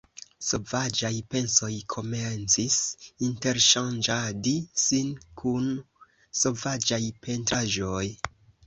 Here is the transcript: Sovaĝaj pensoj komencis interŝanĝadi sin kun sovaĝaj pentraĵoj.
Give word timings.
Sovaĝaj 0.45 1.11
pensoj 1.33 1.69
komencis 1.95 2.77
interŝanĝadi 3.29 4.55
sin 4.87 5.13
kun 5.43 5.71
sovaĝaj 6.43 7.05
pentraĵoj. 7.27 8.05